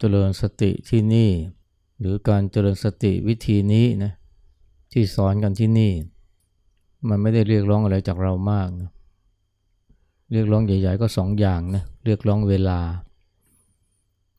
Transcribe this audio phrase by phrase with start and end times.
[0.00, 1.30] เจริญสติที่นี่
[2.00, 4.12] หรือการเจริญสติวิธีนี้นะ
[4.92, 5.92] ที่สอนกันที่นี่
[7.08, 8.90] มันไม่ได้เรียกร้องอะไรจากเรามากนะ
[10.32, 12.80] เรียกร้องใหญ่ ๆ ก็สองอย่างนะเรียกร้องเวลา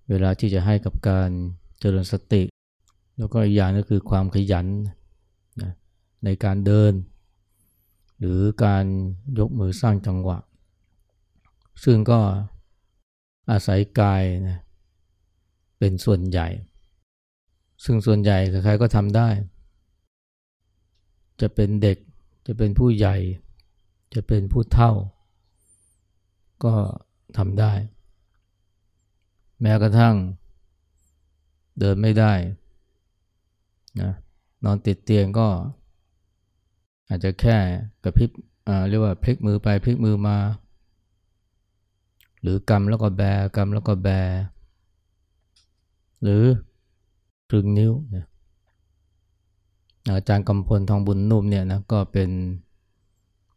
[0.10, 1.30] เวลาที่จะให้กับการ
[1.80, 2.44] เจริญสติ
[3.18, 4.68] แล้วก็อีกอย่างก็คือความขยัน
[5.62, 5.72] นะ
[6.26, 6.94] ในการเดิน
[8.20, 8.86] หรือการ
[9.40, 10.38] ยกมือสร้างจังหวะ
[11.84, 12.20] ซึ่งก็
[13.52, 14.60] อาศัยกายนะ
[15.84, 16.48] เป็นส่วนใหญ่
[17.84, 19.30] ซึ่งส่วนใหญ่ใครๆก็ทำได้
[21.42, 21.98] จะเป็นเด็ก
[22.48, 23.16] จะเป็นผู้ใหญ่
[24.16, 24.92] จะเป็นผู้เฒ่า
[26.64, 26.74] ก็
[27.38, 27.74] ทำได้
[29.62, 30.16] แม้กระทั่ง
[31.80, 32.34] เดินไม่ได้
[34.02, 34.12] นะ
[34.64, 35.48] นอนติดเตียงก็
[37.08, 37.58] อาจจะแค่
[38.04, 38.30] กระพริบ
[38.90, 40.38] เรียกว่าพลิกมือไปพลิกมือมา
[42.42, 43.24] หรือกำแล้วก็แบ
[43.56, 44.10] กำแล้วก็แบ
[46.24, 46.44] หรือ
[47.50, 48.26] ครึ่งนิ้วนี่ย
[50.16, 52.30] อาจารย์กำพลทองบุญนุ่มเนี่ยนะก็เป็น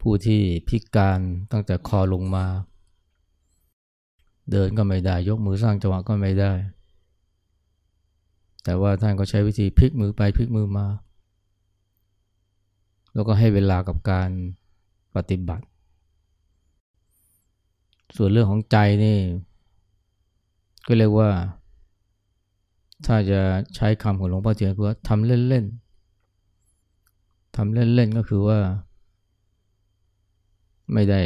[0.00, 1.20] ผู้ที่พิการ
[1.52, 2.44] ตั้งแต่คอลงมา
[4.50, 6.52] เดินก็ไม่ได้ ยกมือสร้างจังหวะก็ไม่ได้
[8.64, 10.86] แต่ว่าท่านก็ใช้วิธีพลิกมือไปพลิกมือมา
[13.14, 14.30] แล้วก็ให้เวลากับการ
[15.16, 15.64] ปฏิบัติ
[18.16, 19.18] ส่วนเรื่องของใจนี่
[20.86, 21.30] ก็เรียกว่า
[23.06, 23.40] ถ้าจะ
[23.74, 28.58] ใช้คำของหลวงพ่อเทียนคือว่าทำเล่นๆทำเล่นๆก็คือว่า
[30.92, 31.20] ไม่ได้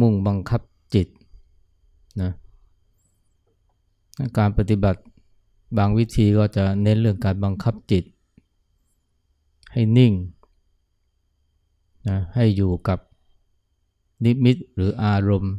[0.00, 0.60] มุ่งบังคับ
[0.94, 1.08] จิต
[2.22, 2.32] นะ
[4.38, 5.00] การปฏิบัติ
[5.78, 8.04] บางวิธีก็จะเน้นเรื่องการบังคับจิต
[9.72, 10.12] ให้นิ่ง
[12.08, 12.98] นะให้อยู่กับ
[14.24, 15.54] นิมิตหรืออารมณ์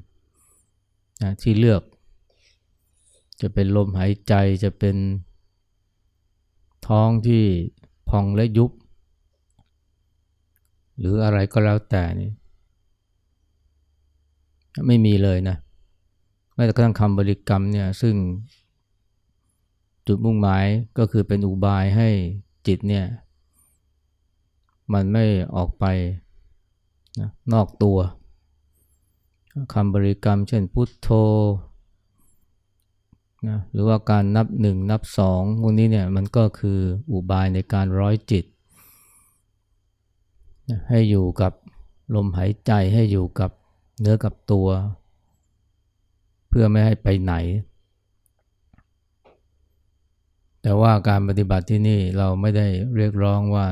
[1.21, 1.81] นะที่เลือก
[3.41, 4.95] จะเป็นลมหายใจจะเป็น
[6.87, 7.43] ท้องที่
[8.09, 8.71] พองและยุบ
[10.99, 12.31] หรืออะไรก็แล้วแต่นี่
[14.87, 15.57] ไม่มีเลยนะ
[16.53, 18.15] แม้แต่กระทั่งคำบริกรรมเนี่ยซึ่ง
[20.07, 20.65] จุดมุ่งหมาย
[20.97, 22.09] ก็คือเป็นอุบายให้
[22.67, 23.05] จิตเนี่ย
[24.93, 25.25] มันไม่
[25.55, 25.85] ออกไป
[27.19, 27.97] นะนอกตัว
[29.73, 31.09] คำบริกรรมเช่นพุทโธ
[33.49, 36.79] นะหรือว่าการนับหนึ่งนับสองพวกนี้เนี่ยมันก็คือ
[37.11, 38.45] อุบายในการร้อยจิต
[40.69, 41.53] นะให้อยู่กับ
[42.15, 43.51] ลมหายใจให้อยู่กับ
[43.99, 44.67] เนื้อกับตัว
[46.49, 47.33] เพื่อไม่ให้ไปไหน
[50.61, 53.65] แต่ว่าการปฏิบัติที่นี่เราไม่ได้เรียกร้องว่า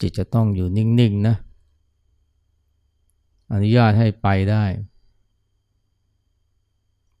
[0.00, 1.36] จิตจะต้องอยู่นิ่งๆนะ
[3.52, 4.64] อนุญาตให้ไปได้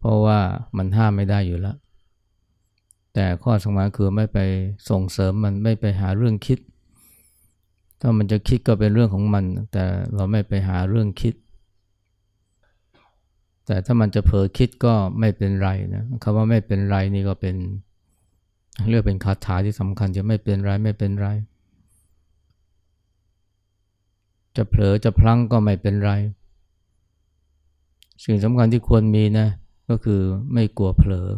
[0.06, 0.38] ราะว่า
[0.76, 1.76] มันห้ามไม่ได้อยู่แล้ว
[3.14, 4.38] แต่ข้อสำคัญคือไม่ไป
[4.90, 6.58] ส่งเสริมมันไม่ไปหาเรื่องคิด
[8.00, 9.84] ถ้ามันจะคิดก็เป็นเรื่องของมัน แต่
[10.14, 11.34] เราไม่ไปหาเรื่องคิด
[13.66, 17.56] แต่ถ้ามันจะเผลอคิดก็ไม่เป็นไรนะคำว่าไม่เป็นไรนี่ก็เป็น
[18.90, 21.28] เรียกเป็นคาถาที่สำคัญจะไม่เป็นไรไม่เป็นไร
[24.56, 26.10] จะเผลอจะพลั้งก็ไม่เป็นไร
[28.24, 29.48] สิ่งสำคัญที่ควรมีนะ
[29.88, 30.20] ก็คือ
[30.52, 31.28] ไม่กลัวเผลอ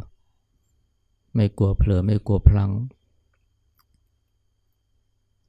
[1.34, 2.72] ไม่กลัวเผลอไม่กลัวพลัง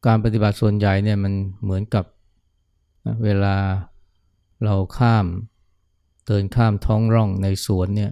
[0.05, 1.33] การปฏิบัติส่วนใหญ่เนี่ยมัน
[1.63, 2.05] เหมือนกับ
[3.23, 3.55] เวลา
[4.63, 5.25] เราข้าม
[6.25, 8.11] เดินข้ามท้องร่องในสวนเนี่ย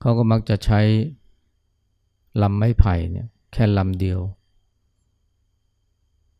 [0.00, 0.80] เขาก็มักจะใช้
[2.42, 4.20] ลำไม้ไผ่เนี่ยแค่ลำเดียว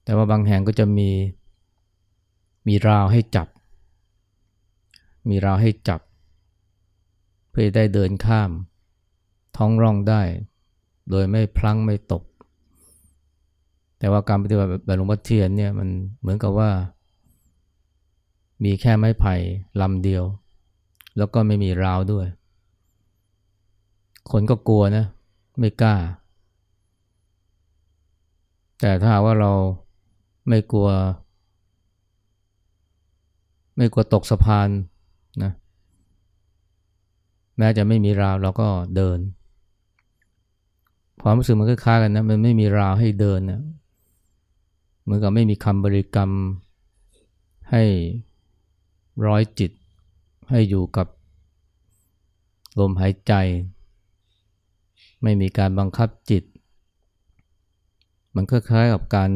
[0.04, 1.10] แต่ว่าบางแห่งก็จะมี
[2.68, 3.48] มีราวให้จับ
[5.28, 6.00] มีเราให้จับ
[7.50, 8.50] เพื่อได้เดินข้าม
[9.56, 10.22] ท้องร่องได้
[11.10, 12.22] โดยไม่พลั้งไม่ตก
[13.98, 15.88] แต่ว่าการปฏิบัติแบบหลวงพ่อเทียนเนี่ยมัน
[16.20, 16.70] เหมือนกับว่า
[18.64, 19.34] มีแค่ไม้ไผ่
[19.80, 20.24] ลำเดียว
[21.16, 22.26] แล้วก็ไม่มีราวด้วย
[24.30, 25.04] คนก็กลัวนะ
[25.60, 25.94] ไม่กล้า
[28.80, 29.52] แต่ถ้าว่าเรา
[30.48, 30.88] ไม่กลัว
[33.76, 34.68] ไม่กลัวตกสะพาน
[37.58, 39.18] แม้จะไม่มีราวเราก็เดิน
[41.22, 43.60] ความรู้สึกมันคล้ายกันนะมันไม่มีราวให้เดินนะ
[45.02, 46.30] เหมือนกับไม่มีคำบริกรรม
[47.70, 47.84] ให้
[49.26, 49.70] ร้อยจิต
[50.50, 51.06] ให้อยู่กับ
[52.78, 53.32] ลมหายใจ
[55.22, 56.44] ไม่มีการบังคับจิต
[58.34, 59.30] มันคล้ายกับการ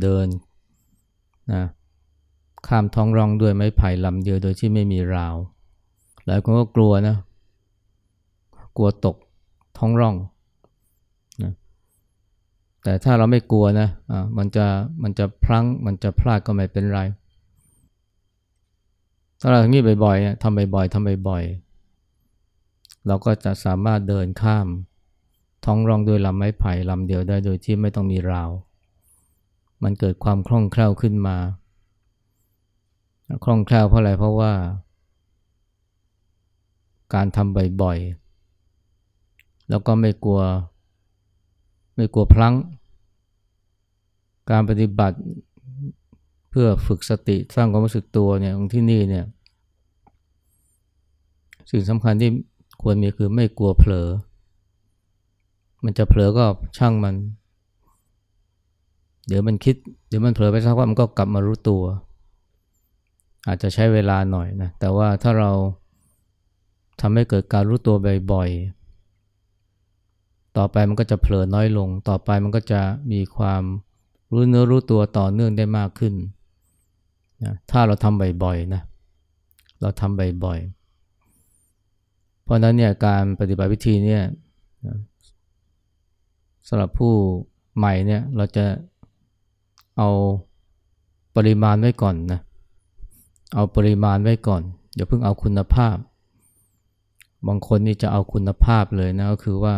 [0.00, 0.26] เดิน
[1.52, 1.62] นะ
[2.66, 5.34] ข้ามท้องร่องด้วยไม้ไผ่ลำเดียวโดยที่ไม่มีราว
[6.26, 7.16] หลายคนก็กลัวนะ
[8.76, 9.16] กลัวตก
[9.78, 10.14] ท้องร่อง
[11.42, 11.52] นะ
[12.82, 14.66] แต่ถ้าเราไม่กลัวนะอ่ามันจะ
[15.02, 17.00] มันจะพลั้งมันจะพลาดก็ไม่เป็นไร
[19.40, 24.66] ถ้าเราทำนี้บ่อยๆทำบ่อยๆทำบ่อยๆเราก็จะสามารถเดินข้าม
[25.64, 28.50] ท้องร่องด้วยลำไม้ไผ่ลำเดียวได้โดยที่ไม่ต้องมีราว
[29.82, 31.36] มันเกิดความคล่องแคล่วขึ้นมา
[33.44, 34.52] คล่องแคล่วเพราะอะไรเพราะว่า
[37.14, 38.23] การทำบ่อยๆ
[39.68, 40.40] แล้วก็ไม่กลัว
[41.96, 42.54] ไม่กลัวพลั้ง
[44.50, 45.18] การปฏิบัติ
[46.50, 49.24] เพื่อฝึกสติสร้างความรู้สึกตัวเนี่ยของที่นี่เนี่ย
[51.70, 52.30] สิ่งสำคัญที่
[52.82, 54.08] ควรมีคือไม่กลัวเผลอ
[55.84, 56.44] มันจะเผลอก็
[56.76, 57.14] ช่างมัน
[59.26, 59.76] เดี๋ยวมันคิด
[60.08, 61.82] เดี๋ยวมันเผลอไปสักว่ามันก็กลับมารู้ตัว
[63.46, 65.50] อาจจะใช้เวลาหน่อยนะ แต่ว่าถ้าเรา
[67.00, 67.96] ทำให้เกิดการรู้ตัว
[68.32, 68.48] บ่อย
[70.56, 72.80] ต่อไปมันก็จะเผลอน้อยลง ต่อไปมันก็จะ
[73.12, 73.62] มีความ
[74.32, 76.14] รู้เนื้อรู้ตัวต่อเนื่องได้มากขึ้น
[77.44, 78.82] นะถ้าเราทำบ่อยๆนะ
[79.80, 84.22] เราทำบ่อยๆเพราะนั้นเนี่ยการปฏิบัติวิธีเนี่ย
[86.68, 87.12] สำหรับผู้
[87.76, 88.64] ใหม่เนี่ยเราจะ
[89.98, 90.10] เอา
[91.36, 92.40] ปริมาณไว้ก่อนนะ
[93.54, 94.62] เอาปริมาณไว้ก่อน
[94.94, 95.96] อย่าเพิ่งเอาคุณภาพ
[97.46, 99.74] บางคนนี่จะเอาคุณภาพเลยนะก็คือว่า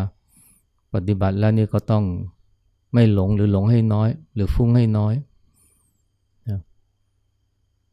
[0.96, 2.04] ปฏิบัติแล้วนี่ก็ต้อง
[2.92, 5.14] ไม่หลงหรือหลงให้น้อย หรือฟุ้งให้น้อย
[6.48, 6.60] นะ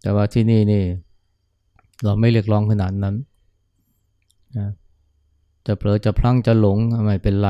[0.02, 0.84] แต่ว่าที่นี่นี่
[2.04, 3.16] เราไม่เรียกร้องขนาดนั้น
[4.58, 4.70] นะ
[5.66, 7.50] จะเผลอจะพลั้งจะหลงไม่เป็นไร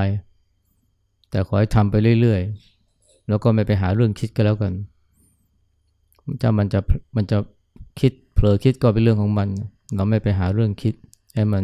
[1.30, 4.74] แต่ขอให้ทำไปเรื่อยๆ แล้วก็ไม่ไปหาเรื่องคิดก็แล้วกัน
[6.42, 6.80] ถ้ามันจะ
[7.16, 7.38] มันจะ
[8.00, 9.48] คิดเผลอคิดก็เป็นเรื่องของมัน
[9.96, 10.94] เราไม่ไปหาเรื่องคิด
[11.36, 11.64] ให้มัน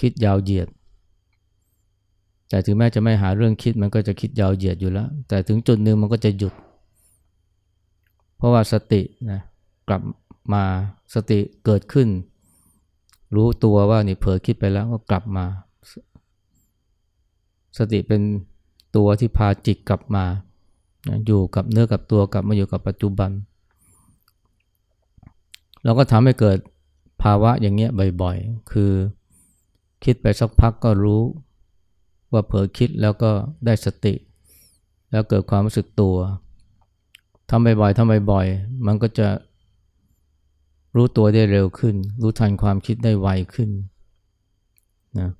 [0.00, 0.68] คิดยาวเหยียด
[2.50, 6.54] แต่ถึงแม้จะไม่หาเรื่องคิดมันก็จะคิดยาวเหยียดอยู่แล้ว แต่ถึงจุดหนึ่งมันก็จะหยุด
[8.36, 9.40] เพราะว่าสตินะ
[9.88, 10.02] กลับ
[10.52, 10.64] มา
[11.14, 12.08] สติเกิดขึ้น
[13.34, 15.44] รู้ตัวว่านี่เผลอคิดไปแล้วก็กลับมา
[17.78, 18.20] สติเป็น
[18.96, 20.24] ตัวที่พาจิตกลับมา
[21.26, 23.30] อยู่กับเนื้อกับตัวกลับมาอยู่กับปัจจุบัน
[25.84, 26.58] เราก็ทำให้เกิด
[27.22, 27.90] ภาวะอย่างเงี้ย
[28.22, 28.92] บ่อยๆ คือ
[30.04, 31.22] คิดไปสักพักก็รู้
[32.32, 33.30] ว่าเผลอคิดแล้วก็
[33.66, 34.14] ได้สติ
[35.10, 36.16] แล้วเกิดความรู้สึกตัว
[37.50, 39.28] ทำบ่อยๆทำบ่อยๆมันก็จะ
[40.96, 43.70] รู้ตัวได้เร็วขึ้น รู้ทันความคิดได้ไวขึ้น
[45.18, 45.30] นะ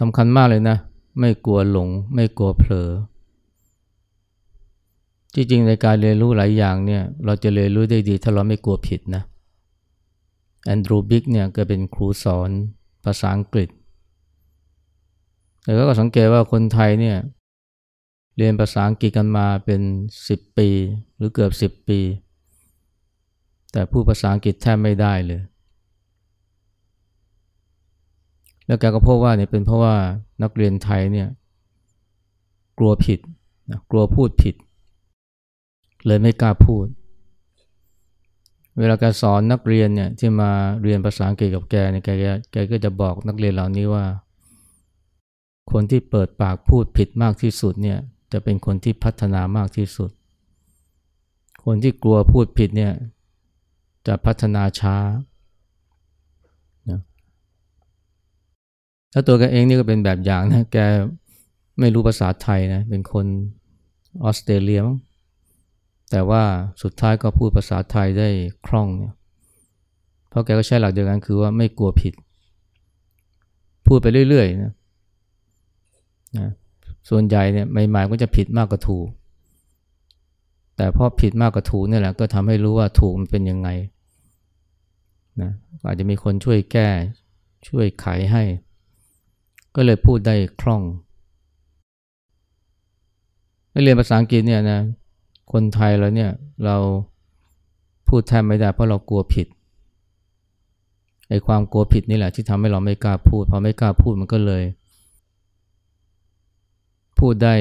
[0.00, 0.76] สำคัญมากเลยนะ
[1.20, 2.90] ไม่กลัวหลง ไม่กลัวเผลอ
[5.34, 9.22] จริงๆในการเรียนรู้หลายอย่างเนี่ย เราจะเรียนรู้ได้ดีถ้าเราไม่กลัวผิดนะ
[10.64, 12.50] แอนดรูบิกเนี่ยก็เป็นครูสอน
[13.04, 13.68] ภาษาอังกฤษ
[15.64, 17.16] แต่ก็สังเกตว่าคนไทยเนี่ย
[18.36, 19.80] เรียนภาษาอังกฤษกันมาเป็น
[20.28, 20.68] สิบปี
[21.16, 22.00] หรือเกือบสิบปี
[23.72, 25.42] แต่พูดภาษาอังกฤษแทบไม่ได้เลย
[28.66, 29.94] แล้วแกก็พบว่าเนี่ยเป็นเพราะว่า
[30.42, 31.28] นักเรียนไทยเนี่ย
[32.78, 33.20] กลัวผิด
[33.70, 34.54] นะกลัวพูดผิด
[36.06, 36.86] เลยไม่กล้าพูด
[38.78, 40.50] เวลาแกสอนนักเรียนเนี่ยที่มา
[40.82, 42.08] เรียนภาษาอังกฤษกับแกเนี่ยแก
[42.52, 44.04] แกก็จะบอกนักเรียนเหล่านี้ว่า
[45.72, 47.98] คนที่เปิดปากพูดผิดมากที่สุดเนี่ย
[48.32, 50.10] จะเป็นคนที่พัฒนามากที่สุด
[51.64, 52.92] คนที่กลัวพูดผิดเนี่ย
[54.06, 54.96] จะพัฒนาช้า
[59.12, 60.78] แล้วตัวแกเองนี่ก็เป็นแบบอย่างนะ แก
[61.80, 63.26] ไม่รู้ภาษาไทยนะ เป็นคน
[64.24, 64.98] ออสเตรเลียมั้ง
[66.10, 66.42] แต่ว่า
[66.82, 68.28] สุดท้ายก็พูดภาษาไทยได้
[68.66, 69.14] คล่องเนี่ย
[70.28, 72.14] เพราะแกก็ใช้หลักเดียวกันคือว่าไม่กลัวผิด
[73.86, 74.72] พูดไปเรื่อยๆนะ
[76.38, 76.48] นะ
[77.08, 79.06] ส่วนใหญ่เนี่ยใหม่ๆก็จะผิดมากกว่าถูก
[80.76, 83.68] แต่พอผิดมากกว่าถูกนี่แหละก็ทำให้รู้ว่าถูกมันเป็นยังไง
[85.40, 85.50] นะ
[85.84, 86.88] อาจจะมีคนช่วยแก้
[87.68, 88.42] ช่วยไขให้
[89.76, 90.82] ก็เลยพูดได้คล่อง
[93.82, 94.80] เรียนภาษาอังกฤษเนี่ยนะ
[95.52, 96.30] คนไทยเราเนี่ย
[96.64, 96.76] เรา
[98.08, 99.46] พูดแทบไม่ได้เพราะเรากลัวผิด
[101.28, 104.62] ไอ้ความกลัวผิดนี่แหละที่ทำให้เราไม่กล้าพูดพอไม่กล้าพูดมันก็เลย
[107.18, 107.54] พูดได้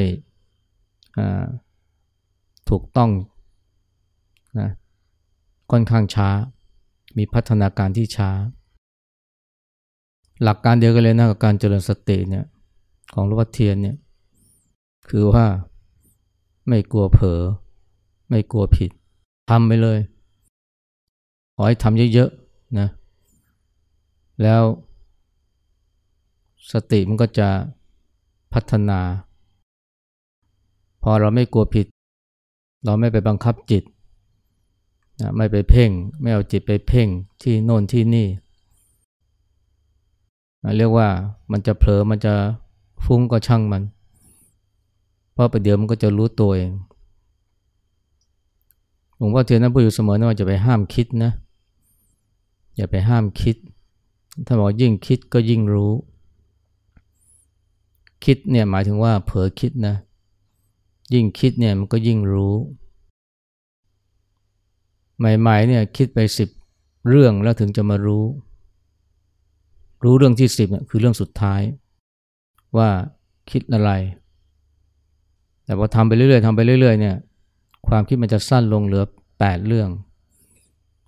[2.69, 3.12] ถูกต้อง
[4.60, 4.69] นะ
[5.72, 6.29] ค่อนข้างช้า
[7.17, 8.29] มีพัฒนาการที่ช้า
[10.43, 12.45] หลักการเดียวกันเลยนะกับการเจริญสติเนี่ย
[13.13, 13.98] ของหลวงพ่อเทียนเนี่ย
[15.10, 15.45] คือว่า
[16.67, 17.41] ไม่กลัวเผลอ
[18.29, 18.91] ไม่กลัวผิด
[19.50, 20.00] ทำไปเลย
[21.55, 22.88] ขอให้ทำเยอะๆนะ
[24.41, 24.62] แล้ว
[26.72, 27.50] สติมันก็จะ
[28.53, 29.00] พัฒนา
[31.03, 31.86] พอเราไม่กลัวผิด
[32.83, 33.83] เราไม่ไปบังคับจิต
[35.38, 35.89] ไม่ไปเพ่ง
[36.22, 37.07] ไม่เอาจิตไปเพ่ง
[37.41, 38.27] ที่โน่นที่นี่
[40.77, 41.07] เรียกว่า
[41.51, 42.33] มันจะเผลอมันจะ
[43.05, 43.83] ฟุ้งก็ช่างมัน
[45.33, 46.72] เพราะประเดี๋ยวมันก็จะรู้ตัวเอง
[49.17, 51.31] หลวงพ่อเทียนนั้นพูดอยู่เสมอนะว่าจะไปห้ามคิดนะ
[52.75, 53.55] อย่าไปห้ามคิด
[54.45, 55.93] ถ้าบอกยิ่งคิดก็ยิ่งรู้
[58.25, 59.95] คิดเนี่ยหมายถึงว่าเผลอคิดนะ
[61.13, 62.55] ยิ่งคิดเนี่ยมันก็ยิ่งรู้
[65.20, 66.50] ใหม่ๆเนี่ยคิดไปสิบ
[67.10, 68.25] เรื่องแล้วถึงจะมารู้
[70.03, 71.62] รู้เรื่องที่สิบเนี่ยคือเรื่องสุดท้าย
[72.77, 72.89] ว่า
[73.51, 73.91] คิดอะไร
[75.65, 77.15] แต่พอทำไปเรื่อยๆทำไปเรื่อยๆเนี่ย
[77.88, 79.03] ความคิดมันจะสั้นลงเหลือ
[79.39, 79.89] แปดเรื่อง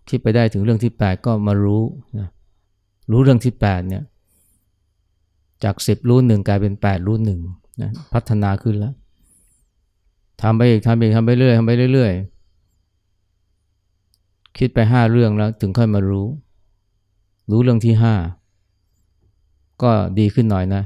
[0.10, 1.84] คิดไปได้ถึงเรื่องที่แปดก็มารู้
[2.20, 2.30] นะ
[3.12, 4.04] รู้เรื่องที่แปดเนี่ย
[5.64, 7.40] จากสิบรู้หนึ่งกลายเป็นแปดรู้หนึ่ง
[7.82, 8.94] นะพัฒนาขึ้นแล้ว
[10.42, 16.28] ทำไปอีกทำไปอีกทำไปเรื่อยทำไปเรื่อยๆคิดไปห้าเรื่องแล้วถึงค่อยมารู้
[17.52, 18.16] รู้เรื่องที่ห้า
[19.84, 20.84] ก็ดีขึ้นหน่อยนะ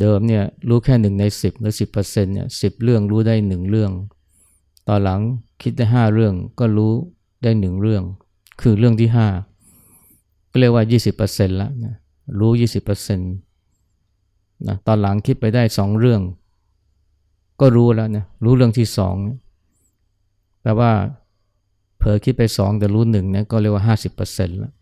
[0.00, 3.92] เดิมเนี่ยรู้แค่หนึ่งในสิบหรือสิบเปอร์เซ็นต์เนี่ยสิบเรื่องรู้ได้หนึ่งเรื่อง
[4.88, 5.20] ตอนหลัง
[5.62, 6.92] คิดได้ห้าเรื่องก็รู้
[7.42, 8.02] ได้หนึ่งเรื่อง
[8.60, 9.28] คือเรื่องที่ห้า
[10.50, 11.94] ก็เรียกว่ายี่สิบเปอร์เซ็นต์ละนะ
[12.38, 13.32] รู้ยี่สิบเปอร์เซ็นต์
[14.66, 16.20] นะตอนหลังคิดไปได้สองเรื่อง
[17.60, 19.16] ก็รู้แล้วนะรู้เรื่องที่สอง
[20.62, 20.90] แปลว่า
[21.98, 24.72] เผลอคิดไปสองแต่รู้หนึ่งเนี่ยก็เรียกว่าห้าสิบเปอร์เซ็นต์แล้ว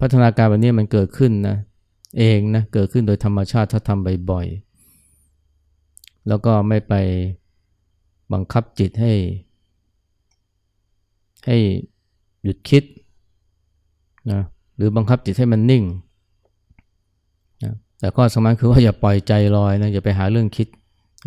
[0.00, 1.56] พัฒนาการแบบนี้มันเกิดขึ้นนะ
[2.18, 6.94] เองนะเกิดขึ้นโดยธรรมชาติถ้าทำบ่อยๆแล้วก็ไม่ไป
[8.32, 9.12] บังคับจิตให้
[11.46, 11.56] ให้
[12.42, 12.84] หยุดคิด
[14.32, 14.40] นะ
[14.76, 15.84] หรือบังคับจิตให้มันนิ่ง
[17.64, 20.68] นะแต่ข้อสำคัญคือว่าอย่าปล่อยใจลอยนะอย่าไปหาเรื่องคิด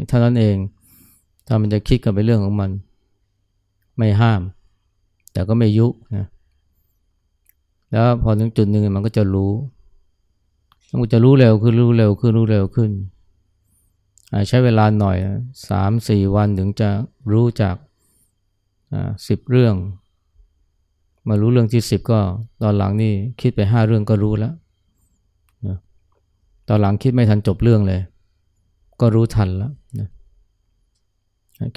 [0.07, 0.55] เท่านั้นเอง
[1.47, 2.71] ถ้ามันจะคิดก็เป็นเรื่องของมัน
[3.97, 4.41] ไม่ห้าม
[5.31, 6.25] แต่ก็ไม่ยุนะ
[7.91, 9.51] แล้วพอถึงจุดหนึ่งมันก็จะรู้
[11.01, 12.91] มันจะรู้เร็วขึ้นรู้เร็วขึ้นรู้เร็วขึ้น
[14.47, 15.17] ใช้เวลาหน่อย
[15.69, 16.89] สามสี่วันถึงจะ
[17.31, 17.75] รู้จาก
[19.27, 19.75] สิบเรื่อง
[21.27, 22.19] มารู้เรื่องที่สิบก็
[22.63, 24.53] ตอนหลังนี่คิดไปห้าเรื่องก็รู้แล้ว
[26.67, 28.01] ตอนหลังคิดไม่ทันจบเรื่องเลย
[29.01, 29.71] ก็รู้ทันแล้วนะ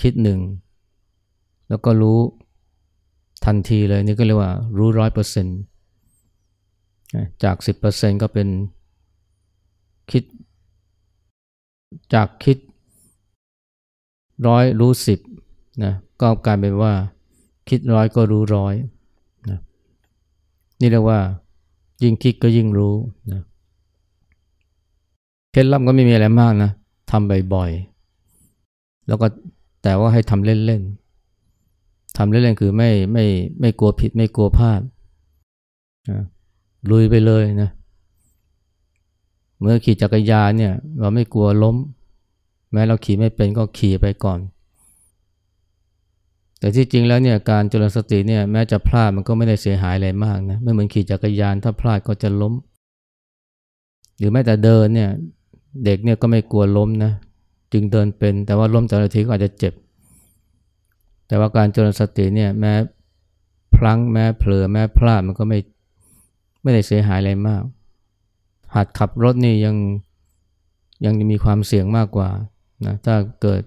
[0.00, 0.40] คิดหนึ่ง
[1.68, 2.18] แล้วก็รู้
[3.44, 5.58] ทันทีเลยนี่ก็เรียกว่ารู้ร้อยเปอร์เซ็นต์
[7.44, 8.49] จากสิบเปอร์เซ็นต์ก็เป็น
[10.10, 10.25] คิด
[12.14, 12.58] จากคิด
[14.46, 15.20] ร้อยรู้สิบ
[15.84, 16.92] นะก็กลายเป็นว่า
[17.68, 18.75] คิดร้อยก็รู้ร้อย
[19.50, 19.58] นะ
[20.80, 21.20] นี่เรียกว่า
[22.02, 22.94] ยิ่งคิดก็ยิ่งรู้
[23.32, 23.42] นะ
[25.52, 26.70] เคล็ดลับก็ไม่มีอะไรมากนะ
[27.10, 29.26] ทำบ่อยๆ แล้วก็
[29.82, 33.25] แต่ว่าให้ทำเล่นๆทำเล่นๆคือไม่ไม่
[33.60, 34.80] ไม่กลัวผิดไม่กลัวพลาด
[36.90, 37.70] ลุยไปเลยนะ
[39.60, 41.76] เมื่อขี่จักรยานเนี่ยเราไม่กลัวล้ม
[42.72, 44.40] แม้เราขี่ไม่เป็นก็ขี่ไปก่อน
[46.58, 52.54] แต่ที่จริงแล้วเนี่ยการจริญสติเนี่ยแม้จะพลาดมันก็ไม่ได้เสียหายอะไรมากนะไม่เหมือนขี่จักรยานถ้าพลาดก็จะล้ม
[54.18, 55.10] หรือแม้แต่เดินเนี่ย
[55.84, 57.12] เด็กเนี่ยก็ไม่กลัวล้มนะ
[57.72, 59.74] จึงเดินเป็น แต่ว่าล้มแต่ละทีก็อาจจะเจ็บ
[61.26, 62.74] แต่ว่าการเจริญสติเนี่ยแม้
[63.74, 65.58] พลั้งแม้เผลอแม้พลาดมันก็ไม่
[66.62, 67.62] ไม่ได้เสียหายอะไรมาก
[68.74, 69.76] หัดขับรถนี่ยัง
[71.04, 72.30] ยังมีความเสี่ยงมากกว่า
[72.86, 73.62] นะถ้าเกิด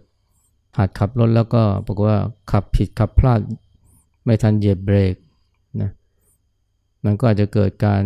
[0.78, 2.18] หัดขับรถแล้วก็บอกว่า
[2.52, 3.40] ขับผิดขับพลาด
[4.26, 5.16] ไม่ทันเหยียบเบรก
[5.82, 5.90] นะ
[7.04, 8.04] มันก็อาจจะเกิดการ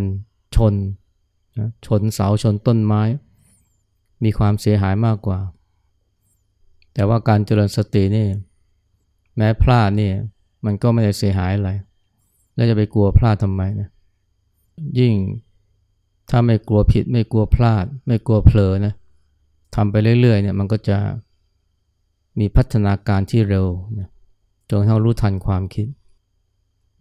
[0.54, 0.74] ชน
[1.58, 3.02] นะชนเสาชนต้นไม้
[4.24, 5.38] มีความเสียหายมากกว่า
[6.98, 8.26] แต่ว่าการเจริญสตินี่
[9.36, 10.10] แม้พลาดนี่
[10.64, 11.70] มันก็ไม่ได้เสียหายอะไร
[12.54, 13.88] แล้วจะไปกลัวพลาดทำไมนะ
[14.98, 15.14] ยิ่ง
[16.30, 18.94] ถ้าไม่กลัวผิด ไม่กลัวพลาด ไม่กลัวเผลอนะ
[19.74, 20.96] ทำไปเรื่อยๆเนี่ยมันก็จะ
[22.38, 23.66] มีพัฒนาการที่เร็ว
[23.98, 24.08] นะ
[24.70, 25.86] จนเท่ารู้ทันความคิด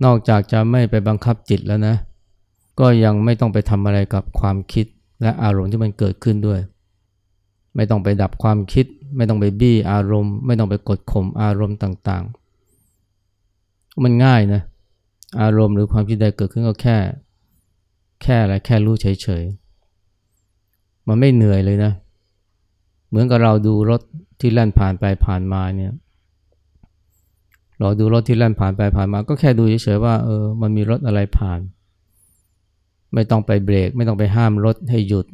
[0.05, 1.95] นอกจากจะไม่ไปบังคับจิตแล้วนะ
[2.79, 4.85] ก็ยังไม่ต้องไปทำอะไรกับความคิด
[5.21, 6.59] และอารมณ์ที่มันเกิดขึ้นด้วย
[7.77, 8.85] ไม่ต้องไปดับความคิด
[9.17, 14.61] ไม่ต้องไปบี้อารมณ์ ไม่ต้องไปกดข่มอารมณ์ต่างๆ มันง่ายนะ
[15.41, 16.97] อารมณ์หรือความคิดใดเกิดขึ้นก็แค่
[18.23, 21.91] แค่อะไรแค่รู้เฉยๆ มันไม่เหนื่อยเลยนะ
[23.07, 24.01] เหมือนกับเราดูรถ
[24.39, 25.91] ที่แล่นผ่านไปผ่านมาเนี่ย
[27.79, 31.59] เราดูรถที่แล่นผ่านไปผ่านมา ก็แค่ดูเฉยๆว่าเออมันมีรถอะไรผ่าน
[33.13, 35.25] ไม่ต้องไปเบรก ไม่ต้องไปห้ามรถให้หยุด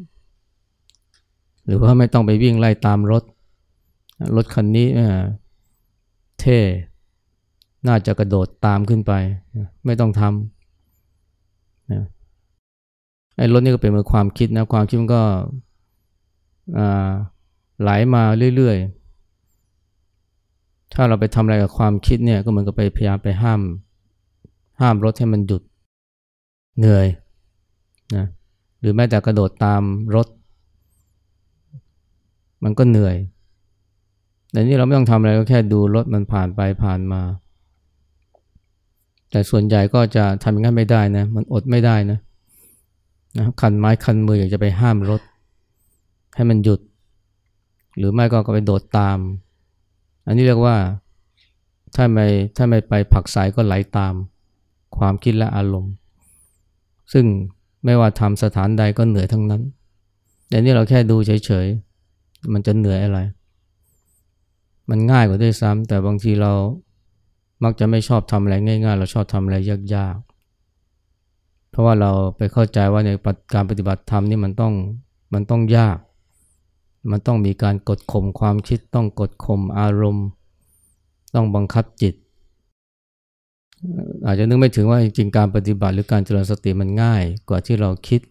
[1.65, 3.23] หรือว่าไม่ต้องไปวิ่งไล่ตามรถ
[4.35, 4.87] รถคันนี้
[6.39, 6.59] เท่
[7.87, 9.13] น่าจะกระโดดตามขึ้นไป
[9.85, 10.31] ไม่ต้องทำ
[13.37, 15.23] ไอ้รถนี่ก็เป็นมือความคิดนะความคิดมันก็
[17.81, 18.23] ไหลามา
[18.55, 23.61] เรื่อยๆ ถ้าเราไปทำอะไรกับความคิดเนี่ยก็เหมือนกับไปพยายามไปห้าม
[24.81, 25.61] ห้ามรถให้มันหยุด
[26.79, 27.07] เหนื่อย
[28.15, 28.25] นะ
[28.79, 29.81] หรือแม้แต่กระโดดตาม
[30.15, 30.27] รถ
[32.63, 33.17] มันก็เหนื่อย
[34.51, 37.21] แต่นี่เราไม่ต้องทำอะไรก็แค่ดูรถมันผ่านไปผ่านมา
[39.31, 42.19] แต่ส่วนใหญ่ก็จะทำอย่างนั้นไม่ได้นะ มันอดไม่ได้นะ
[43.37, 45.21] นะคันไม้คันมืออยากจะไปห้ามรถ
[46.35, 46.79] ให้มันหยุด
[47.97, 49.17] หรือไม่ก็ไปโดดตาม
[50.27, 50.77] อันนี้เรียกว่า
[51.95, 54.13] ถ้าไม่ถ้าไม่ไปผักสายก็ไหลาตาม
[54.97, 55.93] ความคิดและอารมณ์
[57.13, 57.25] ซึ่ง
[57.85, 59.61] ไม่ว่าทำสถานใดก็เหนื่อยทั้งนั้น
[60.47, 61.92] แต่นี่เราแค่ดูเฉยๆ
[62.53, 63.19] มันจะเหนื่อยอะไร
[64.89, 66.51] มันง่ายกว่าด้วยซ้ำแต่บางทีเรา
[67.63, 69.57] มักจะไม่ชอบทำอะไรง่าย ๆ เราชอบทำอะไร
[69.95, 73.11] ยากๆ เพราะว่าเราไปเข้าใจว่าใน
[73.53, 74.73] การปฏิบัติธรรมนี่มันต้อง
[75.33, 75.97] มันต้องยาก
[77.11, 80.27] มันต้องมีการกดข่มความคิดต้องกดข่มอารมณ์
[81.35, 82.13] ต้องบังคับจิต
[84.25, 88.21] อาจจะนึกไม่ถึงว่าจริงๆการปฏิบัติหรือการเจริญสติมันง่ายกว่าที่เราคิด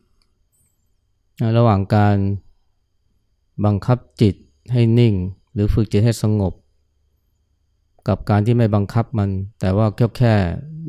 [1.57, 2.17] ระหว่างการ
[3.65, 4.35] บังคับจิต
[4.73, 5.15] ให้นิ่ง
[5.53, 6.53] หรือฝึกจิตให้สงบ
[8.09, 10.35] กับการที่ไม่บังคับมัน แต่ว่าแค่แค่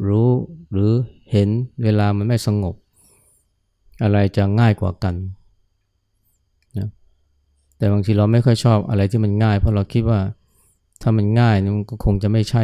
[0.08, 0.30] รู้
[0.72, 0.92] หรือ
[1.32, 1.50] เห็น
[1.84, 2.76] เวลามันไม่สงบ
[4.04, 5.16] อะไรจะง่ายกว่ากัน
[6.78, 6.88] นะ
[7.78, 10.20] แต่บางทีเราไม่ค่อยชอบอะไรที่มันง่าย เพราะเราคิดว่า
[11.02, 12.64] ถ้ามันง่ายมันก็คงจะไม่ใช่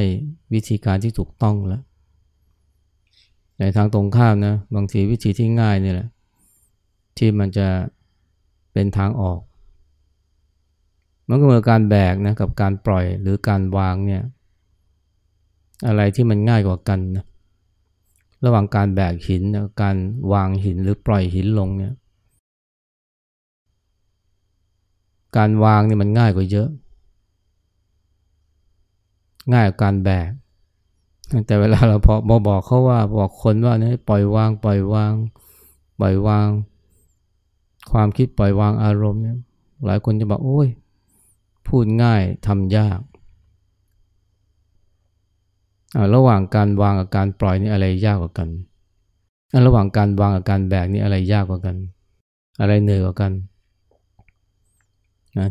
[0.54, 1.84] วิธีการที่ถูกต้องแล้ว
[3.60, 6.08] ในทางตรงข้ามนะบางทีวิธีที่ง่ายนี่แหละ
[7.18, 7.68] ที่มันจะ
[8.74, 9.40] เป็นทางออก
[11.30, 14.24] มันก็เหมือนการแบกนะกับการปล่อยหรือการวางเนี่ย
[15.88, 17.26] อะไรที่มันง่ายกว่ากันนะ
[18.46, 19.96] ระหว่างการแบกหินกับการ
[20.34, 21.94] วางหินหรือปล่อยหินลงเนี่ย
[25.38, 26.70] การวางนี่มันง่ายกว่าเยอะ
[29.54, 30.30] ง่ายกว่าการแบก
[31.48, 35.14] แต่เวลาเราพอบอกเขาว่าบอกคนว่าเนี่ยปล่อยวางปล่อยวาง
[36.00, 36.48] ปล่อยวาง
[37.92, 39.38] ความคิดปล่อยวางอารมณ์เนี่ย
[39.86, 40.68] หลายคนจะบอกโอ้ย
[41.70, 43.00] พูดง่ายทำยาก
[46.16, 48.50] ระหว่างการวางกับการปล่อยนี่อะไรยากกว่ากัน
[49.68, 51.76] ระหว่างการวางกับการแบกนี่อะไรยากกว่ากัน
[52.62, 53.32] อะไรเหนื่อยกว่ากัน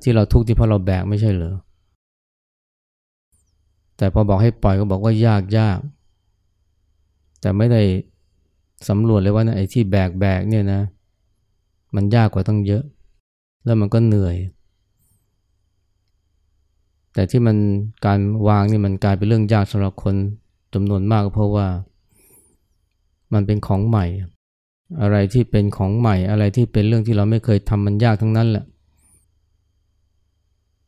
[0.03, 1.55] ที่เราทุกข์ที่เพราะเราแบกไม่ใช่เหรอ
[3.97, 5.79] แต่พอบอกให้ปล่อยก็บอกว่ายากยาก
[7.41, 7.83] แต่ไม่ได้
[8.89, 10.81] สำรวจเลยว่าไอ้ที่แบกแบกเนี่ยนะ
[11.95, 12.85] มันยากกว่าตั้งเยอะ
[13.65, 14.37] แล้วมันก็เหนื่อย
[17.19, 17.57] แต่ที่มัน
[18.07, 20.15] การวางนี่มันกลายเป็นเรื่องยากสำหรับคน
[20.75, 21.67] จำนวนมากเพราะว่า
[23.33, 24.07] มันเป็นของใหม่
[25.01, 28.65] อะไรที่เป็นของใหม่ อะไรที่เป็นเรื่องที่เราไม่เคยทำมันยากทั้งนั้นแหละ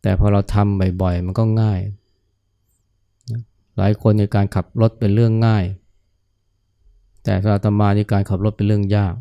[0.02, 1.80] แต่พอเราทำบ่อยๆ มันก็ง่าย
[3.76, 5.64] หลายคนในการขับรถเป็นเรื่องง่าย
[7.24, 9.14] แต่สาตมาในการขับรถเป็นเรื่องยาก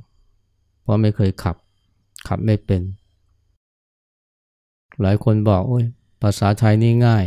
[0.82, 1.56] เพราะไม่เคยขับ
[2.28, 2.82] ขับไม่เป็น
[5.02, 5.86] หลายคนบอกโอ้ย
[6.22, 7.26] ภาษาไทยนี่ง่าย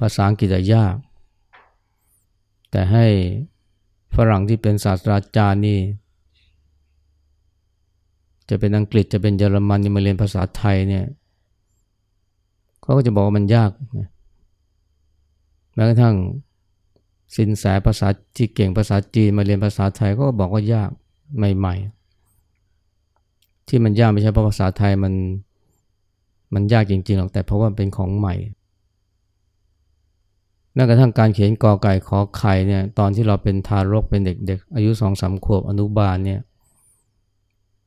[0.00, 0.94] ภาษาอังกฤษยาก
[2.70, 3.06] แต่ให้
[4.16, 5.80] ฝรั่งที่เป็นศาสตราจารย์นี่
[8.48, 11.06] จะเป็นอังกฤษจะเป็นเยอรมันนี่มาเรียนภาษาไทยเนี่ย
[12.80, 13.70] เขาก็จะบอกว่ามันยาก
[15.74, 16.16] แม้กระทั่ง
[17.36, 20.90] สินแสภาษาที่เก่งภาษาจีนมาเรียนภาษาไทยก็บอกว่ายาก
[21.36, 21.74] ใหม่
[22.72, 25.12] ๆ ที่มันยากไม่ใช่เพราะภาษาไทยมัน
[26.54, 28.34] มันยากจริงๆหรอกแต่เพราะว่าเป็นของใหม่
[30.74, 36.40] แม้กระทั่งการเขียนกอไก่ขอไข่เนี่ยตอนที่เราเป็นทารกเป็นเด็กๆ อายุสองสามขวบอนุบาลเนี่ย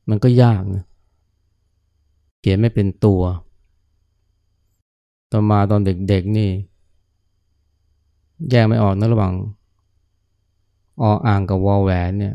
[0.08, 0.84] มันก็ยากนะ
[2.40, 3.22] เขียนไม่เป็นตัว
[5.32, 6.50] ต่อมาตอนเด็กๆนี่
[8.50, 9.34] แยกไม่ออกนะระหว่าง
[11.00, 12.34] ออ่างกับวอแหวนเนี่ย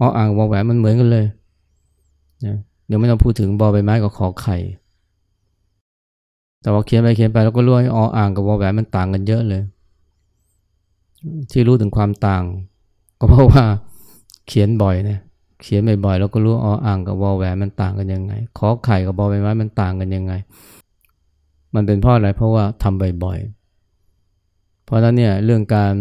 [0.00, 1.26] ออ่างวอแหวนมันเหมือนกันเลย
[2.46, 4.56] นะเดี๋ยวไม่ต้องพูดถึงบอใบไม้กับขอไข่
[6.62, 9.62] แต่ว่าเขียนไปเขียนไปแล้วก็รู้ว่าออ่างกับวอแหวนมันต่างกันเยอะเลย
[11.50, 12.42] ที่รู้ถึงความต่าง
[13.18, 13.62] ก็เพราะว่า
[14.48, 15.20] เขียนบ่อยเนี่ย
[15.62, 20.32] เขียนบ่อยๆแล้วก็รู้ออ่างกับวอแหวนมันต่างกันยังไง ขอไข่กับบอใบไม้มันต่างกันยังไง
[21.74, 25.94] มันเป็นเพราะอะไรเพราะว่าทำบ่อยๆ เพราะนั้นเนี่ยเรื่องการ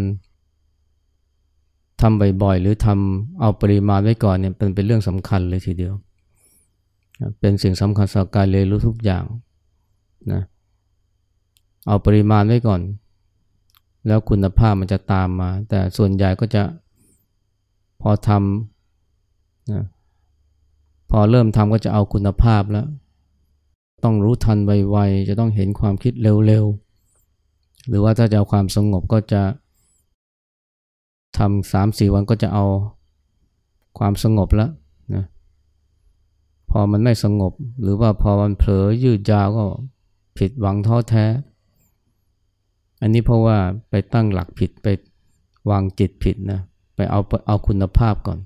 [2.01, 5.93] ทำบ่อยๆ หรือทำเอาปริมาณไว้ก่อนเนี่ยเป็นเป็นเรื่องสำคัญเลยทีเดียว
[7.39, 9.23] เป็นสิ่งสำคัญสำหรับการเรียนรู้ทุกอย่าง
[10.31, 10.41] นะ
[11.87, 12.81] เอาปริมาณไว้ก่อน
[14.07, 16.63] แล้วคุณภาพมันจะตามมา แต่ส่วนใหญ่ก็จะ
[18.01, 19.83] พอทำนะ
[21.09, 22.87] พอเริ่มทำก็จะเอาคุณภาพแล้ว
[24.03, 29.41] ต้องรู้ทันไวๆ จะต้องเห็นความคิดเร็วๆ หรือว่าถ้าจะเอาความสงบก็จะ
[31.37, 32.65] ทำสามสี่วันก็จะเอา
[33.99, 34.71] ความสงบแล้ว
[35.15, 35.23] นะ
[36.69, 39.65] พอมันไม่สงบหรือว่าพอมันเผลอยืดยาวก็
[40.39, 41.25] ผิดหวังท้อแท้
[43.01, 43.57] อันนี้เพราะว่า
[43.89, 44.87] ไปตั้งหลักผิดไป
[45.69, 46.59] วางจิตผิดนะ
[46.95, 48.39] ไปเอาเอาคุณภาพก่อน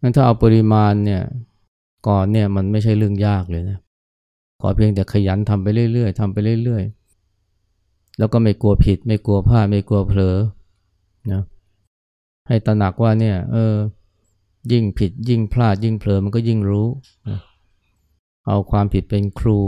[0.00, 1.22] งั้นถ้าเอาปริมาณเนี่ย
[2.08, 3.78] ก่อนเนี่ยมันไม่ใช่เรื่องยากเลยนะ
[4.60, 10.36] ขอเพียงแต่ขยันทำไปเรื่อยๆทำไปเรื่อยๆ แล้วก็ไม่กลัวผิด ไม่กลัวพลาดไม่กลัวเผลอ
[11.32, 11.42] นะ
[12.48, 13.74] ให้ตระหนักว่าเนี่ยเออ
[14.72, 16.88] ยิ่งผิดยิ่งพลาดยิ่งเผลอมันก็ยิ่งรู้
[18.46, 19.58] เอาความผิดเป็นครู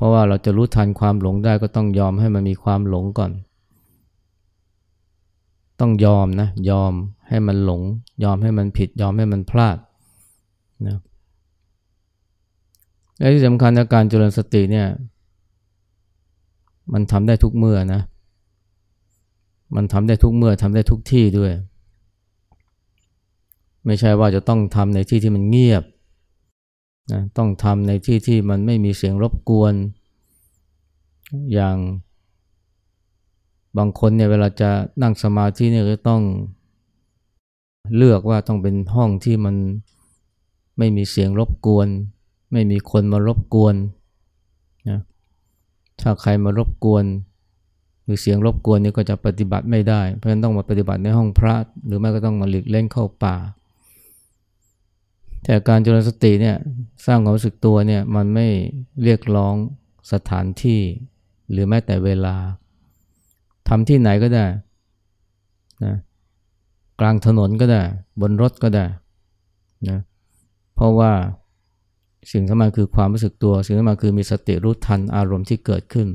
[0.00, 3.32] เพราะว่าเราจะรู้ทันความหลงได้ก็ต้องยอมให้มันมีความหลงก่อน
[5.80, 6.92] ต้องยอมนะ ยอม
[7.28, 7.82] ให้มันหลง
[8.24, 9.76] ยอมให้มันผิด ยอมให้มันพลาด
[10.86, 10.98] นะ
[13.18, 14.86] และที่สำคัญในการเจริญสติเนี่ย
[16.92, 18.00] มันทำได้ทุกเมื่อนะ
[19.76, 21.52] มันทำได้ทุกเมื่อทำได้ทุกที่ด้วย
[23.86, 25.84] ไม่ใช่ว่าจะต้องทำในที่ที่มันเงียบ
[27.12, 29.74] นะต้องทำในที่ที่มันไม่มีเสียงรบกวน
[31.52, 31.76] อย่าง
[33.78, 34.70] บางคนเนี่ยเวลาจะ
[35.02, 36.22] นั่งสมาธิเนี่ยก็ต้อง
[37.96, 39.56] เลือกว่าต้องเป็นห้องที่มัน
[40.78, 41.88] ไม่มีเสียงรบกวน
[42.52, 43.74] ไม่มีคนมารบกวน
[44.88, 45.00] นะ
[46.00, 47.04] ถ้าใครมารบกวน
[48.04, 51.54] หรือเสียงรบกวนนี่ก็จะปฏิบัติไม่ได้ เพราะฉะนั้นต้องมาปฏิบัติในห้องพระ
[51.86, 53.36] หรือไม่ก็ต้องมาหลีกเล่นเข้าป่า
[55.44, 56.56] แต่การเจริญสติเนี่ย
[57.06, 58.46] สร้างความรู้สึกตัวเนี่ยมันไม่
[59.02, 59.54] เรียกร้อง
[60.12, 60.80] สถานที่
[61.50, 62.36] หรือแม้แต่เวลา
[63.68, 64.46] ทำที่ไหนก็ได้
[65.84, 65.96] นะ
[67.00, 67.82] กลางถนนก็ได้
[68.20, 68.84] บนรถก็ได้
[69.88, 69.98] นะ
[70.74, 71.12] เพราะว่า
[72.32, 76.08] สิ่งสำคัญคือความรู้สึกตัว สิ่งสำคัญคือมีสติรู้ทันอารมณ์ที่เกิดขึ้น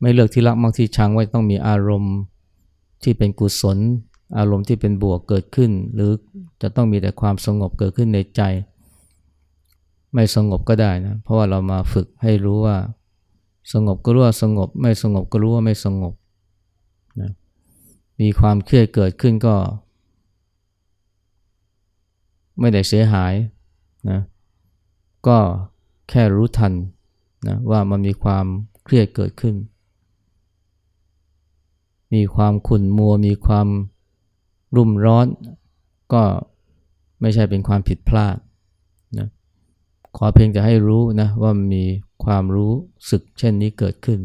[0.00, 2.14] ไม่เลือกที่รักมักที่ชังว่าต้องมีอารมณ์
[3.02, 3.78] ที่เป็นกุศล
[4.38, 6.10] อารมณ์ที่เป็นบวกเกิดขึ้น หรือ
[6.62, 8.42] จะต้องมีแต่ความสงบเกิดขึ้นในใจ
[10.14, 12.76] ไม่สงบก็ได้นะเพราะว่าเรามาฝึกให้รู้ว่า
[13.72, 16.14] สงบก็รู้ว่าสงบ ไม่สงบก็รู้ว่าไม่สงบ
[17.20, 17.30] นะ
[18.20, 19.54] มีความเครียดเกิดขึ้นก็
[22.60, 23.34] ไม่ได้เสียหาย
[24.10, 24.20] นะ
[25.26, 25.38] ก็
[26.10, 26.72] แค่รู้ทัน
[27.48, 28.46] นะว่ามันมีความ
[28.84, 29.54] เครียดเกิดขึ้น
[32.14, 33.66] มีความขุ่นมัวมีความ
[34.76, 35.26] รุ่มร้อน
[36.12, 36.22] ก็
[37.20, 38.36] ไม่ใช่เป็นความผิดพลาด
[39.18, 39.28] นะ
[40.16, 41.84] ขอเพียงจะให้รู้นะว่ามี
[42.24, 42.72] ความรู้
[43.10, 44.20] สึกเช่นนี้เกิดขึ้น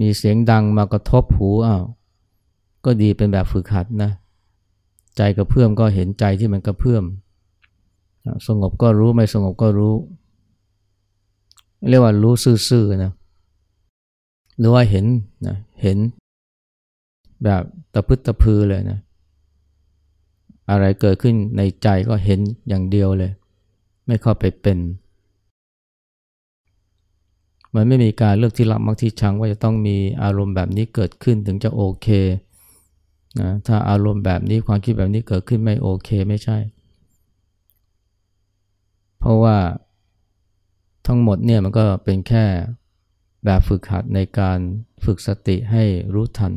[0.00, 1.84] มีเสียงดังมากระทบหูอ้าว
[2.84, 4.10] ก็ดีเป็นแบบฝึกหัดนะ
[5.16, 7.04] ใจกระเพื่อมก็เห็นใจที่มันกระเพื่อม
[8.46, 9.94] สงบก็รู้ไม่สงบก็รู้
[11.88, 12.34] เรียกว่ารู้
[12.68, 13.12] ซื่อๆนะ
[14.58, 15.06] หรือว่าเห็น
[15.46, 15.98] นะเห็น
[17.44, 17.62] แบบ
[17.94, 18.98] ตะพึดตะพือเลยนะ
[20.70, 23.32] อะไรเกิดขึ้นในใจก็เห็นอย่างเดียวเลย
[24.06, 24.78] ไม่เข้าไปเป็น
[27.74, 32.08] มันไม่มีการเลือกที่รักมักที่ชังว่าจะต้องมีอารมณ์แบบนี้เกิดขึ้นถึงจะโอเค
[33.40, 36.58] นะถ้าอารมณ์แบบนี้ความคิดแบบนี้เกิดขึ้นไม่โอเคไม่ใช่
[39.18, 39.56] เพราะว่า
[41.06, 42.44] ทั้งหมดเนี่ยมันก็เป็นแค่
[43.44, 44.58] แบบฝึกหัดในการ
[45.04, 46.52] ฝึกสติให้รู้ทัน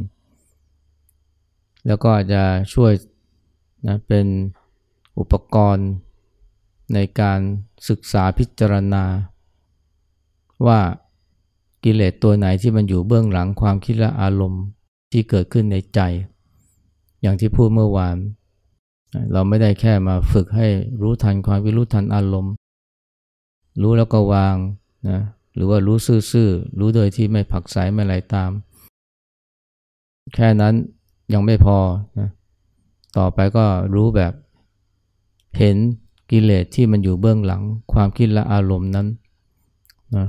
[1.87, 2.43] แล้วก็อาจจะ
[2.73, 2.91] ช่วย
[3.87, 4.25] นะเป็น
[5.19, 5.89] อุปกรณ์
[6.93, 7.39] ในการ
[7.89, 9.03] ศึกษาพิจารณา
[10.67, 10.79] ว่า
[11.83, 14.63] กิเลสตัวไหนที่มันอยู่เบื้องหลังความคิดและอารมณ์
[15.11, 15.99] ที่เกิดขึ้นในใจ
[17.21, 18.17] อย่างที่พูดเมื่อวาน
[19.33, 20.67] เราไม่ได้แค่มาฝึกให้
[21.01, 22.53] รู้ทันความวิรู้ทันอารมณ์
[23.81, 24.55] รู้แล้วก็วาง
[25.09, 25.19] นะ
[25.55, 25.97] หรือว่ารู้
[26.31, 28.51] ซื่อๆ รู้โดยที่ไม่ผักสายไม่ไหลตาม
[30.33, 30.73] แค่นั้น
[31.33, 31.77] ยังไม่พอ
[32.19, 32.29] นะ
[33.17, 34.33] ต่อไปก็รู้แบบ
[35.57, 35.75] เห็น
[36.31, 37.61] กิเลสที่มันอยู่เบื้องหลัง
[37.93, 39.07] ความคิดและอารมณ์นั้น
[40.15, 40.27] นะ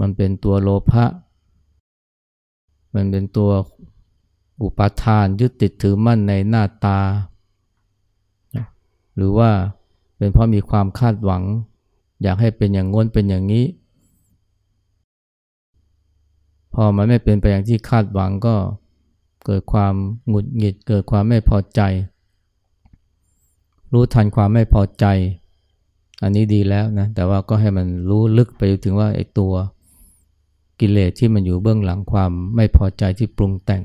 [0.00, 1.04] มันเป็นตัวโลภะ
[2.94, 3.50] มันเป็นตัว
[4.62, 6.98] อุปาทานยึดติดถือมั่นในหน้าตา
[9.16, 9.50] หรือว่า
[10.16, 11.42] เป็นเพราะมีความคาดหวัง
[12.22, 13.64] อยากให้เป็นอย่างง้นเป็นอย่างนี้
[16.74, 18.54] พพอมันไม่เป็นไปอย่างที่คาดหวังก็
[19.46, 19.94] เกิดความ
[20.28, 21.80] หงุดหงิด เกิดความไม่พอใจ
[23.92, 25.06] รู้ทันความไม่พอใจ
[26.22, 29.52] อันนี้ดีแล้วนะ แต่ว่าก็ให้มันรู้ลึกไปถึงว่าไอ้ตัว
[30.80, 33.82] กิเลสที่มันอยู่เบื้องหลังความไม่พอใจที่ปรุงแต่ง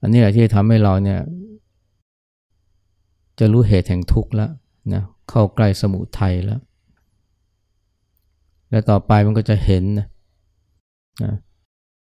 [0.00, 1.20] อันนี้แหละที่ทำให้เราเนี่ย
[3.38, 4.50] จะรู้เหตุแห่งทุกข์แล้ว
[4.94, 6.60] นะเข้าใกล้สมุทัยแล้ว
[8.70, 10.06] และต่อไปมันก็จะเห็นนะ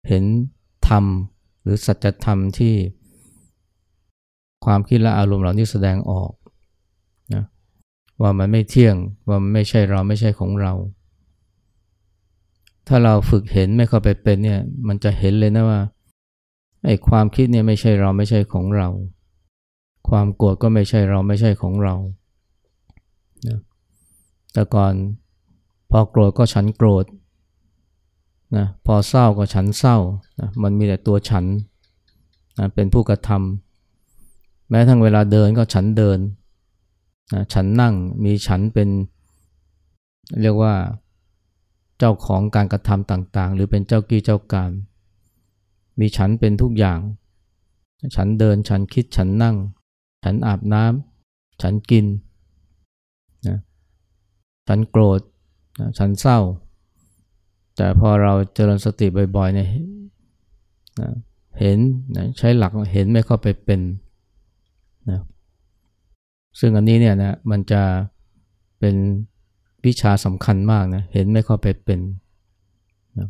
[0.08, 0.24] เห็น
[0.88, 1.04] ธรรม
[1.66, 2.74] หรือสัจธรรมที่
[4.64, 6.32] ความคิดและอารมณ์เหล่านี้แสดงออก
[7.34, 7.44] นะ
[8.20, 8.96] ว่ามันไม่เที่ยง
[9.28, 10.72] ว่ามันไม่ใช่เราไม่ใช่ของเรา
[12.88, 15.80] ถ้าเราฝึกเห็นไม่เข้าไปเป็นเนี่ยมันจะเห็นเลยนะว่า
[16.84, 18.88] ไอ้ความคิดเนี่ยไม่ใช่เราไม่ใช่ของเรา
[20.08, 21.94] ความโกรธก็ไม่ใช่เราไม่ใช่ของเรา
[23.48, 23.58] นะ
[24.52, 24.92] แต่ก่อน
[25.90, 27.04] พอโกรธก็ฉันโกรธ
[28.54, 29.96] นะพอเศร้าก็ฉันเศร้า
[30.40, 31.44] นะมันมีแต่ตัวฉัน
[32.58, 36.18] นะเป็นผู้กระทำแม้ทั้งเวลาเดินก็ฉันเดิน
[37.34, 38.88] นะฉันนั่งมีฉันเป็น
[40.42, 40.74] เรียกว่า
[41.98, 44.70] เจ้าของการกระทำต่างๆ หรือเป็นเจ้ากี้เจ้าการ
[46.00, 47.00] มีฉันเป็นทุกอย่าง
[48.16, 49.56] ฉันเดินฉันคิดฉันนั่ง
[50.24, 52.06] ฉันอาบน้ำฉันกิน
[53.46, 53.58] นะ
[54.68, 55.20] ฉันโกรธ
[55.78, 56.38] นะฉันเศร้า
[57.76, 59.68] แต่พอเราเจริญสติบ่อยๆเนี่ย
[61.60, 61.78] เห็น
[62.16, 63.80] นะใช้หลักเห็นไม่เข้าไปเป็น
[65.10, 65.20] นะ
[66.60, 67.82] ซึ่งอันนี้เนี่ยนะมันจะ
[68.78, 68.96] เป็น
[69.86, 72.00] วิชาสำคัญมากนะเห็นไม่เข้าไปเป็น
[73.18, 73.28] นะ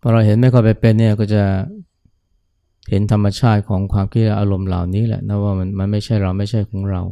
[0.00, 1.44] พอเราเห็นไม่เข้าไปเป็นเนี่ยก็จะ
[2.90, 7.02] เห็นธรรมชาติของความคิดอารมณ์เหล่านี้แหละนะว่ามันมันไม่ใช่เราไม่ใช่ของเรา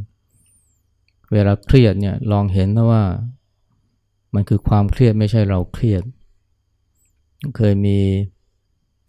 [1.33, 3.03] เวลาเครียดเนี่ยลองเห็นนะว่า
[4.35, 6.03] มันคือความเครียดไม่ใช่เราเครียด
[7.57, 7.99] เคยมี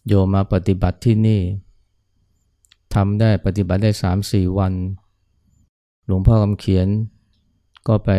[0.08, 1.42] โยมมาปฏิบัติที่นี่
[2.96, 4.74] ทำได้ปฏิบัติได้สามสี่วัน
[6.06, 6.88] หลวงพ่อคำเขียน
[7.88, 8.10] ก็ไป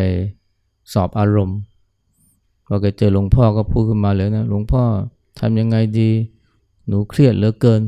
[0.93, 1.59] สอบอารมณ์
[2.67, 4.83] พอแกเจอหลวงพ่อก็พูดขึ้นมาเลยนะ หลวงพ่อ
[5.39, 6.09] ทำยังไงดี
[6.87, 7.81] หนูเครียดเหลือเกิน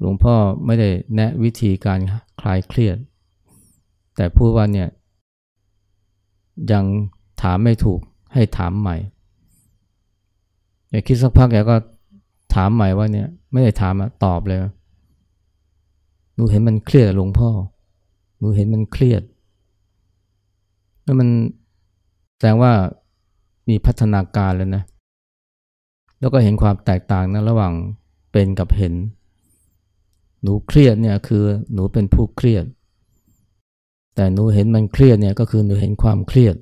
[0.00, 1.98] หลวงพ่อไม่ได้แนะวิธีการ
[2.40, 2.96] คลายเครียด
[4.16, 4.88] แต่พูดว่าเนี่ย
[6.72, 6.84] ยัง
[7.42, 8.00] ถามไม่ถูก
[8.32, 8.96] ให้ถามใหม่
[10.90, 11.76] อย่าคิดสักพักแกก็
[12.54, 14.58] ถามใหม่ว่าเนี่ย ไม่ได้ถามอะตอบเลย
[16.34, 17.50] หนูเห็นมันเครียดหลวงพ่อ
[18.38, 19.22] หนูเห็นมันเครียด
[21.04, 21.28] แล้วมัน
[22.36, 22.72] แสดงว่า
[23.68, 24.84] มีพัฒนาการแล้วนะ
[26.20, 27.72] แล้วก็เห็นความแตกต่างนะระหว่าง
[28.32, 28.94] เป็นกับเห็น
[30.42, 32.64] หนูเครียดเนี่ยคือหนูเป็นผู้เครียด
[34.14, 36.54] แต่หนูเห็นมันเครียดเนี่ยก็คือหนูเห็นความเครียด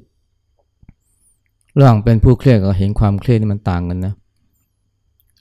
[1.78, 4.14] ระหว่างเป็นผู้เครียดกับเห็นความเครียดนี่มันต่างกันนะ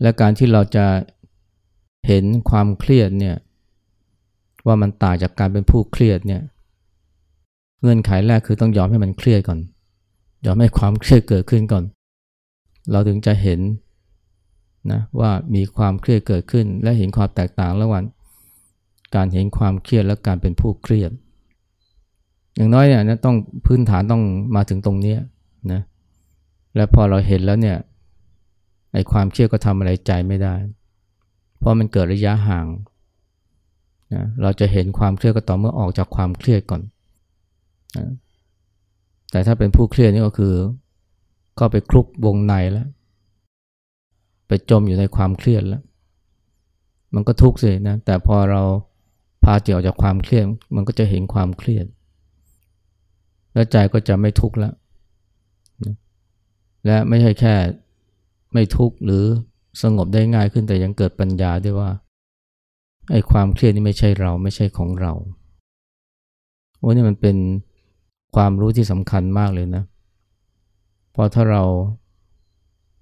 [0.02, 0.86] และการที่เราจะ
[2.08, 3.36] เห็นความเครียดเนี่ย
[4.65, 6.41] ว่ามันต่างจากการเป็นผู้เครียดเนี่ย
[7.82, 9.60] เงื่อนไขแรกคือต้องยอมให้มันเครียดก่อน
[10.45, 11.84] ยอมให้ความเครียดเกิดขึ้นก่อน
[12.91, 13.60] เราถึงจะเห็น
[14.91, 18.04] นะว่ามีความเครียดเกิดขึ้น และเห็นความแตกต่างระหว่าง
[19.15, 21.12] การเห็นความเครียดและการเป็นผู้เครียด
[22.56, 24.23] อย่างน้อยเนี่ยนะต้องพื้นฐานต้อง
[24.56, 25.15] มาถึงตรงนี้
[26.78, 27.78] แล้วพอเราเห็นแล้วเนี่ย
[28.94, 30.56] ไอ้ความเครียดก็ทำอะไรใจไม่ได้
[31.58, 32.68] เพราะมันเกิดระยะห่าง
[34.13, 36.82] นะเราจะเห็นความเครียดก็ต่อเมื่อออกจากความเครียดก่อน
[37.98, 38.08] นะ
[39.32, 40.54] แต่ถ้าเป็นผู้เครียดนี่ก็คือ
[41.60, 42.88] ก็ไปคลุกวงในแล้ว
[44.48, 45.84] ไปจมอยู่ในความเครียดแล้ว
[47.13, 48.62] มันก็ทุกข์สินะแต่พอเรา
[49.44, 50.44] พาจิตออกจากความเครียด
[50.76, 51.86] มันก็จะเห็นความเครียด
[53.54, 54.74] แล้วใจก็จะไม่ทุกข์แล้ว
[56.88, 57.56] และไม่ใช่แค่
[58.54, 59.23] ไม่ทุกข์หรือ
[59.82, 61.89] สงบได้ง่ายขึ้นแต่ยังเกิดปัญญาด้วยว่า
[63.12, 65.13] ไอ้ความเครียดนี่ไม่ใช่เราไม่ใช่ของเรา
[66.80, 67.38] โอ้นี่มันเป็น
[68.36, 69.84] ความรู้ที่สำคัญมากเลยนะ
[71.15, 71.63] พอถ้าเรา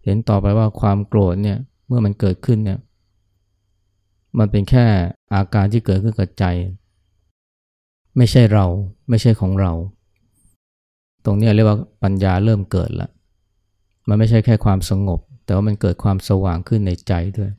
[0.03, 2.79] เห็นต่อไปว่าความโกรธเนี่ยเมื่อมันเกิดขึ้นเนี่ย
[4.39, 4.85] มันเป็นแค่
[5.33, 6.45] อาการที่เกิดขึ้นกับใจ
[8.17, 8.65] ไม่ใช่เรา
[9.09, 9.71] ไม่ใช่ของเรา
[11.25, 13.11] ตรงนี้เรียกว่าปัญญาเริ่มเกิดล้ว
[14.09, 17.51] มันไม่ใช่แค่ความสงบ แต่ว่ามันเกิดความสว่างขึ้นในใจด้วย